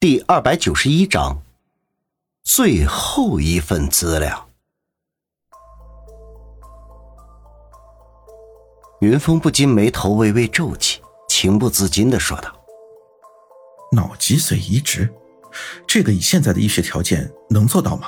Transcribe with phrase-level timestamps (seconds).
[0.00, 1.42] 第二百九十一章，
[2.44, 4.48] 最后一份资料。
[9.00, 12.48] 云峰不禁眉头微微皱起，情不自禁的说道
[13.90, 15.12] ：“脑脊髓移植，
[15.84, 18.06] 这个以现在的医学条件能做到吗？”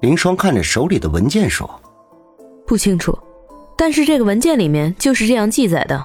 [0.00, 1.68] 林双看着手里的文件说
[2.66, 3.14] ：“不清楚，
[3.76, 6.02] 但是这个文件里面就是这样记载的，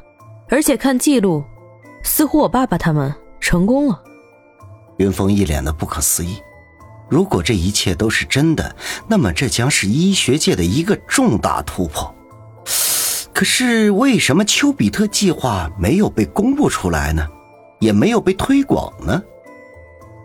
[0.49, 1.41] 而且看记录，
[2.03, 4.03] 似乎我爸爸他们成功了。”
[4.97, 6.41] 云峰一脸的不可思议。
[7.09, 8.75] 如果这一切都是真的，
[9.07, 12.13] 那么这将是医学界的一个重大突破。
[13.33, 17.27] 可是，为什么丘比特计划没有被公布出来呢？
[17.79, 19.21] 也没有被推广呢？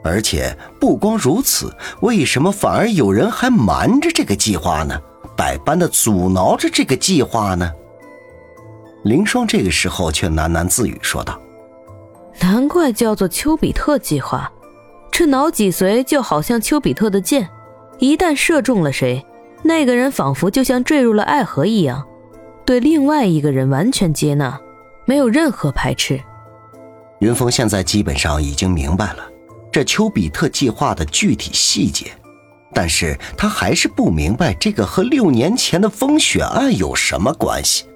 [0.05, 4.99] 而且，不光如此，为什么反而有人还瞒着这个计划呢？
[5.37, 7.71] 百般的阻挠着这个计划呢？
[9.05, 11.41] 林双这个时候却喃喃自语说道
[12.41, 14.51] ：“难怪叫做丘比特计划。”
[15.19, 17.51] 这脑脊髓就好像丘比特的箭，
[17.99, 19.27] 一旦射中了谁，
[19.65, 22.07] 那个人仿佛就像坠入了爱河一样，
[22.65, 24.61] 对另外一个人完全接纳，
[25.07, 26.21] 没有任何排斥。
[27.19, 29.29] 云峰现在基本上已经明白了
[29.73, 32.13] 这丘比特计划的具体细节，
[32.73, 37.87] 但是他还是不明白这个和六年前的风雪案有什么关系，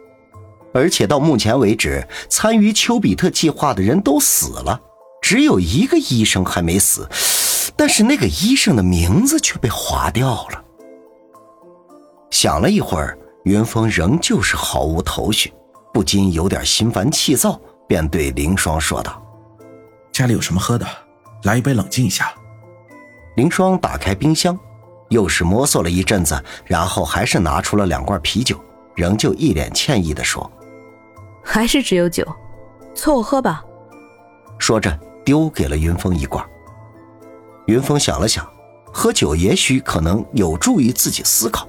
[0.75, 4.81] 而且到目前为止，参与丘比特计划的人都死了。
[5.23, 7.09] 只有一个医生还没死，
[7.75, 10.63] 但是那个医生的名字却被划掉了。
[12.31, 15.53] 想了一会儿，云峰仍旧是毫无头绪，
[15.95, 19.23] 不禁有点心烦气躁，便对凌霜说道
[20.13, 20.85] ：“家里有什么喝的？
[21.45, 22.31] 来一杯冷静一下。”
[23.37, 24.59] 凌霜打开冰箱，
[25.09, 28.61] 又是摸索了一阵子，然后还是拿出了两罐啤酒，
[28.97, 30.51] 仍旧一脸歉意地说
[31.43, 32.27] ：“还是只有酒，
[32.95, 33.65] 凑合喝吧。”
[34.59, 34.99] 说着。
[35.25, 36.45] 丢给了云峰一罐。
[37.67, 38.47] 云峰想了想，
[38.93, 41.69] 喝酒也许可能有助于自己思考，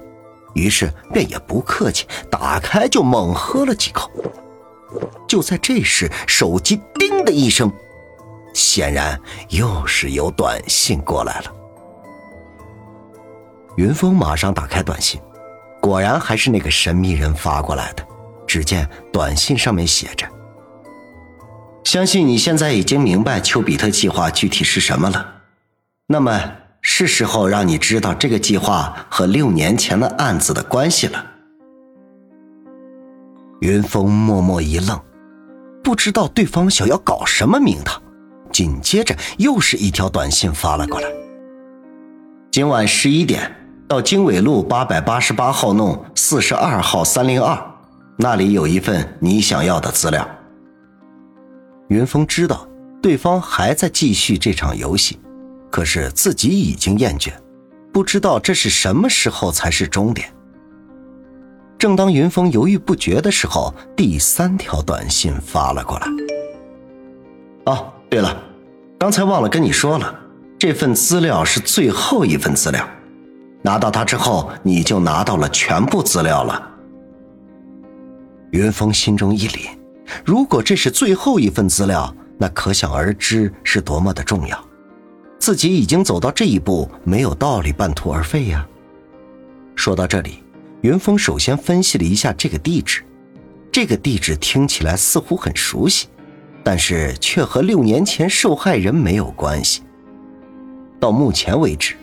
[0.54, 4.12] 于是便也不客气，打开就猛喝了几口。
[5.28, 7.72] 就在这时，手机“叮”的一声，
[8.54, 9.20] 显然
[9.50, 11.54] 又是有短信过来了。
[13.78, 15.20] 云峰马上打开短信，
[15.82, 18.06] 果然还是那个神秘人发过来的。
[18.46, 20.28] 只见短信上面写着。
[21.94, 25.28] 相信你现在已经明白丘比特计划具体是什么了，
[26.08, 26.42] 那么
[26.82, 31.24] 是时候让你知道这个计划和六年前的案子的关系了。
[33.62, 35.00] 云峰默默一愣，
[35.84, 38.02] 不知道对方想要搞什么名堂。
[38.52, 41.08] 紧接着又是一条短信发了过来：
[42.50, 43.56] 今晚十一点
[43.88, 47.56] 到经纬路八百八十八号弄四十二号三零二，
[48.18, 50.28] 那里有一份你想要的资料。
[51.94, 52.68] 云峰知道
[53.04, 55.20] 对方还在继续这场游戏，
[55.70, 57.32] 可是自己已经厌倦，
[57.92, 60.28] 不知道这是什么时候才是终点。
[61.78, 66.08] 正当云峰犹豫不决的时候，第三条短信发了过来。
[67.66, 68.36] 哦，对了，
[68.98, 70.20] 刚才忘了跟你说了，
[70.58, 72.84] 这份资料是最后一份资料，
[73.62, 76.72] 拿到它之后，你就拿到了全部资料了。
[78.50, 79.70] 云峰心中一凛。
[80.26, 84.68] 如果这是最后一份资料，那可想而知是多么的重要。
[85.40, 88.68] 自己已经走到这一步，没有道理半途而废呀。
[89.76, 90.44] 说到这里，
[90.82, 93.04] 云峰首先分析了一下这个地址，
[93.72, 96.08] 这个地址听起来似乎很熟悉，
[96.64, 99.82] 但是却和六年前受害人没有关系。
[101.00, 101.96] 到目前为止，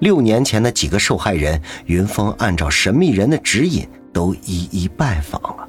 [0.00, 5.63] 六年前的几个受害人，云峰按照神秘人的指引都一一拜访了。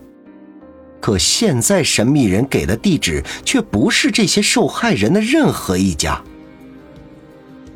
[1.06, 6.20] 可现在神秘人给的地址却不是这些受害人的任何一家。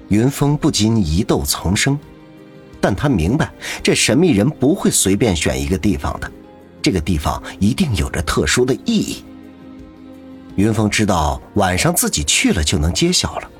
[0.07, 2.00] 云峰不禁疑窦丛生，
[2.81, 3.53] 但他明白
[3.84, 6.31] 这神秘人不会随便选一个地方的，
[6.81, 9.23] 这个地方一定有着特殊的意义。
[10.56, 13.51] 云峰知道晚上自己去了就能揭晓了，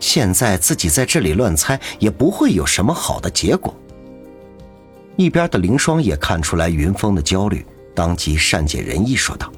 [0.00, 3.74] 现在自己在这里乱猜也不会有什么好的结果。
[5.16, 7.64] 一边的凌霜也看出来云峰的焦虑。
[7.94, 9.52] 当即善解人意说道：“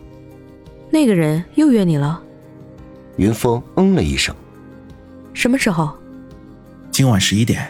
[0.90, 2.22] 那个人又约你了。”
[3.16, 4.34] 云峰嗯了一声
[5.32, 5.90] ：“什么时候
[6.90, 7.68] ？”“今晚十一点。”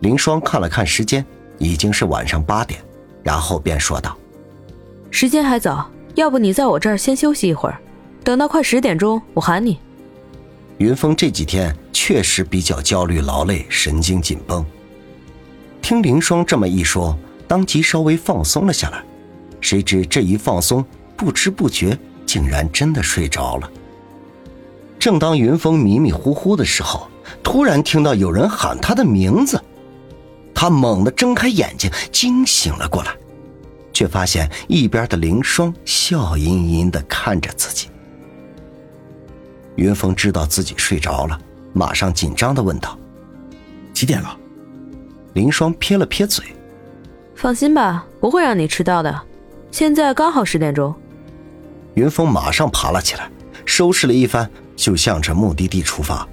[0.00, 1.24] 林霜看了看时间，
[1.58, 2.80] 已经是晚上八点，
[3.22, 4.16] 然后便说道
[5.10, 7.80] ：“时间还早，要不你在我这儿先休息一会儿，
[8.22, 9.78] 等到快十点钟我喊你。”
[10.78, 14.64] 云峰这几天确实比较焦虑、劳累，神经紧绷。
[15.80, 17.18] 听林霜这么一说，
[17.48, 19.02] 当即稍微放松了下来。
[19.60, 20.84] 谁知这一放松，
[21.16, 23.70] 不知不觉竟然真的睡着了。
[24.98, 27.08] 正当云峰迷迷糊糊的时候，
[27.42, 29.60] 突然听到有人喊他的名字，
[30.54, 33.14] 他猛地睁开眼睛，惊醒了过来，
[33.92, 37.88] 却发现一边的凌霜笑吟吟的看着自己。
[39.76, 41.38] 云峰知道自己睡着了，
[41.72, 42.98] 马上紧张的问道
[43.92, 44.36] ：“几点了？”
[45.34, 46.44] 凌霜撇了撇嘴
[47.36, 49.22] ：“放心吧，不会让你迟到的。
[49.76, 50.94] 现在刚好十点钟。”
[51.96, 53.30] 云峰马上爬了起来，
[53.66, 56.26] 收拾了一番，就向着目的地出发。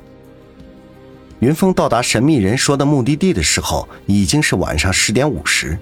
[1.40, 5.78] 云峰到达神秘人说的目的地的时候，已经是晚上十点五十。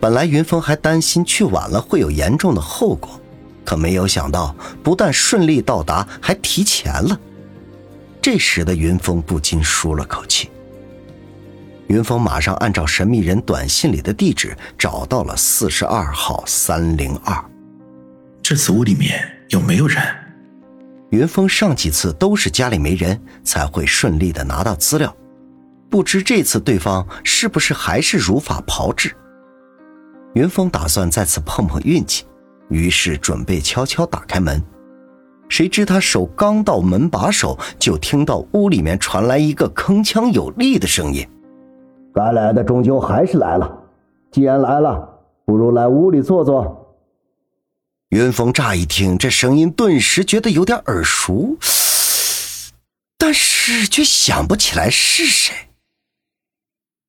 [0.00, 3.20] 本来云峰还担心去晚了会有严重的后果。
[3.64, 4.52] 可没有想到，
[4.82, 7.16] 不但顺利到达，还提前了。
[8.20, 10.50] 这时的云峰不禁舒了口气。
[11.88, 17.44] 云峰马上按照神秘人短信里的地址找到了四十二号三零二。
[18.42, 20.02] 这次屋里面有没有人？
[21.10, 25.14] 云峰上几次都是家里没人，才会顺利的拿到资料。
[25.88, 29.14] 不知这次对方是不是还是如法炮制？
[30.34, 32.26] 云峰打算再次碰碰运气。
[32.68, 34.62] 于是准备悄悄打开门，
[35.48, 41.26] 谁知他手刚到门把手，就听到屋里面传来一个铿锵有力的声音
[42.18, 43.78] ：“该来的终究还是来了，
[44.32, 45.08] 既然来了，
[45.44, 46.84] 不如来屋里坐坐。”
[48.10, 51.56] 云峰乍一听这声音，顿时觉得有点耳熟，
[53.16, 55.54] 但是却想不起来是谁。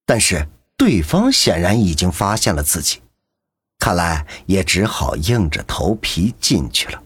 [0.05, 0.47] 但是
[0.77, 3.01] 对方显然已经发现了自己。
[3.79, 7.01] 看来也只好硬着头皮进去了。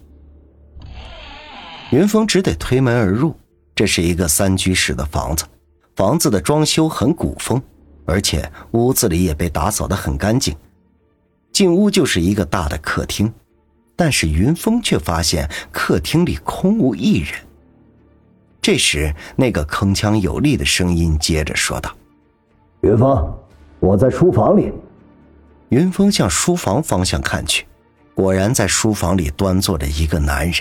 [1.92, 3.34] 云峰只得推门而入。
[3.76, 5.46] 这是一个三居室的房子，
[5.96, 7.62] 房子的装修很古风，
[8.06, 10.56] 而且屋子里也被打扫的很干净。
[11.52, 13.32] 进屋就是一个大的客厅，
[13.96, 17.40] 但是云峰却发现客厅里空无一人。
[18.62, 21.94] 这时，那个铿锵有力的声音接着说道
[22.82, 23.34] ：“云峰，
[23.80, 24.72] 我在书房里。”
[25.70, 27.66] 云峰向书房方向看去，
[28.14, 30.56] 果然在书房里端坐着一个男人。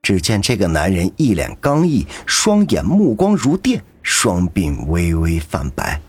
[0.00, 6.00] 只见这个男人一脸刚毅，双眼目光如电，双鬓微微泛白，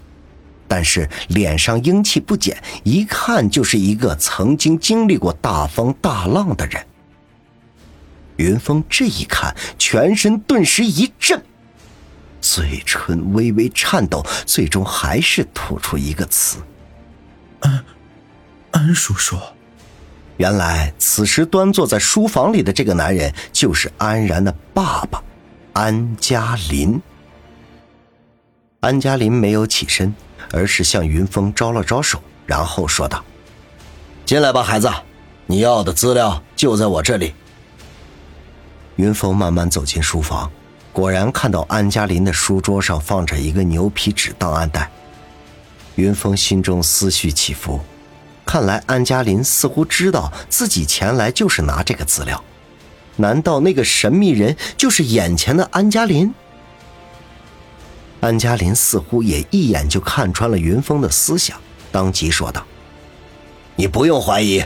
[0.73, 6.83] 但是脸上英气不减，一看就是一个曾经经历过大风大浪的人。
[8.37, 11.39] 云峰这一看，全身顿时一震，
[12.41, 16.57] 嘴唇微微颤抖，最终还是吐出一个词。
[17.59, 17.85] 安，
[18.71, 19.37] 安叔叔。
[20.37, 25.23] 原来此时端坐在书房里的这个男人，就是安然的爸爸，
[25.73, 26.99] 安嘉林。
[28.79, 30.11] 安嘉林没有起身，
[30.53, 33.21] 而是向云峰招了招手，然后说道
[34.23, 34.89] ：“进来吧，孩子，
[35.47, 37.33] 你要的资料就在我这里。”
[38.97, 40.49] 云峰慢慢走进书房，
[40.91, 44.89] 果然看到安嘉林的书桌上放着一个牛皮纸档案袋。
[45.95, 47.79] 云峰心中思绪起伏，
[48.45, 52.43] 看来安嘉林似乎知道自己前来就是拿这个资料，
[53.15, 56.31] 难道那个神秘人就是眼前的安嘉林？
[58.23, 61.59] 安嘉林似乎也一眼就看穿了云峰的思想，
[61.91, 62.65] 当即说道
[63.75, 64.63] ：“你不用怀疑，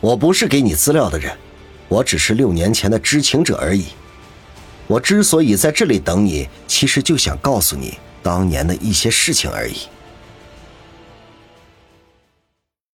[0.00, 1.34] 我不是给你资料的人，
[1.88, 3.86] 我只是六年前的知情者而已。
[4.86, 9.76] 我之所以在这里等你，其实就想告诉你当年的一些事情而已。”